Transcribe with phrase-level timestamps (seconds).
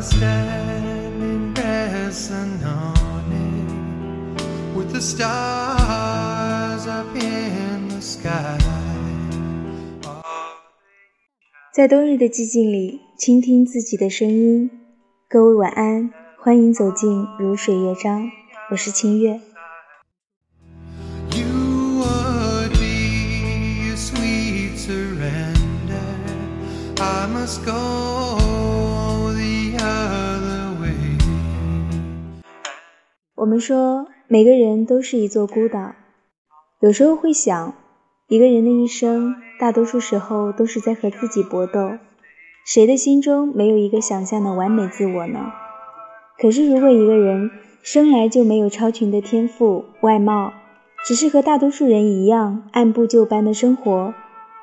[0.00, 4.40] I stand resting on it
[4.74, 8.56] with the stars up in the sky.
[11.74, 14.70] 在冬日的寂静里，倾听自己的声音。
[15.28, 18.30] 各位晚安，欢迎走进如水乐章，
[18.70, 19.38] 我是清月。
[21.32, 21.44] You
[22.00, 26.00] would be a sweet surrender.
[26.96, 28.19] I must go
[33.60, 35.92] 说，每个人都是一座孤岛。
[36.80, 37.74] 有时候会想，
[38.28, 41.98] 一个人的一生，大多数时候都是在和自己搏斗。
[42.64, 45.52] 谁的心中没有一个想象的完美自我呢？
[46.38, 47.50] 可是，如果一个人
[47.82, 50.52] 生来就没有超群的天赋、外貌，
[51.06, 54.14] 只是和大多数人一样按部就班的生活，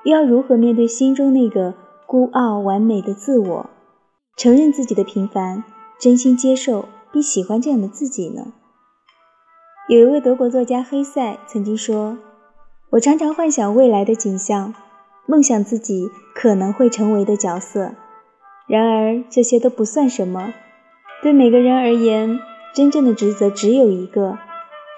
[0.04, 1.74] 又要如何面对心中那个
[2.06, 3.70] 孤傲完美的自我，
[4.38, 5.64] 承认自己的平凡，
[6.00, 8.54] 真心接受并喜欢这样的自己呢？
[9.90, 12.18] 有一位德国作家黑塞曾经说
[12.92, 14.74] ：“我常常幻想未来的景象，
[15.26, 17.94] 梦想自己可能会成为的角色。
[18.68, 20.54] 然而这些都不算什么。
[21.24, 22.38] 对每个人而言，
[22.76, 24.38] 真正的职责只有一个：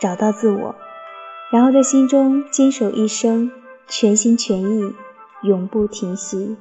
[0.02, 0.74] 找到自我，
[1.52, 3.52] 然后在心中坚守一生，
[3.88, 4.96] 全心全意，
[5.44, 6.58] 永不停息。”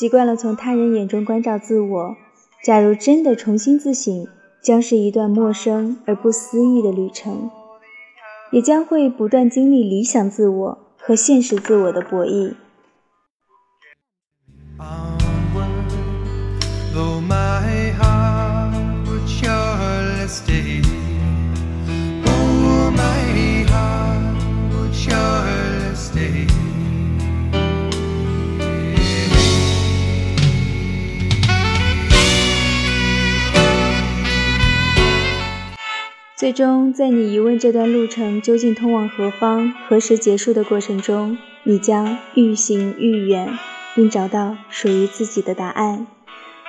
[0.00, 2.16] 习惯了从他人眼中关照自我，
[2.64, 4.26] 假如真的重新自省，
[4.62, 7.50] 将是一段陌生而不思议的旅程，
[8.50, 12.54] 也将会不断经历理想自我和现实自我的博弈。
[36.40, 43.58] 最终，在你疑问这段路程究竟通往何方、何时结束的过程中，你将愈行愈远，
[43.94, 46.06] 并找到属于自己的答案。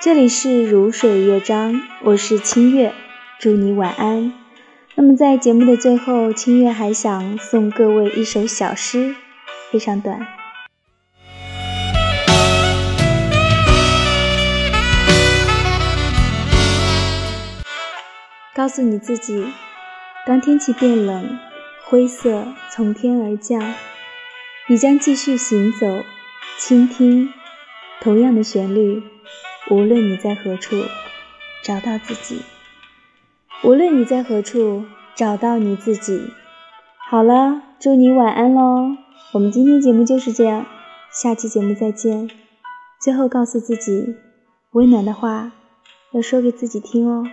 [0.02, 2.94] 这里是如水乐章，我是清月，
[3.40, 4.34] 祝你晚安。
[4.96, 9.16] 那么在节目的最后，清月还想送各位一首小诗，
[9.72, 10.28] 非常短。
[18.54, 19.46] 告诉你自己，
[20.28, 21.40] 当天气变冷，
[21.86, 23.74] 灰色从天而降，
[24.68, 25.88] 你将继续行走，
[26.58, 27.30] 倾听
[28.02, 29.04] 同样的旋律。
[29.70, 30.76] 无论你在何处，
[31.64, 32.42] 找到自己；
[33.64, 34.84] 无论你在何处，
[35.16, 36.22] 找到你自己。
[37.10, 38.98] 好了，祝你晚安喽！
[39.32, 40.66] 我们今天节目就是这样，
[41.10, 42.30] 下期节目再见。
[43.00, 44.18] 最后告诉自己，
[44.72, 45.54] 温暖的话
[46.12, 47.24] 要说给自己听哦。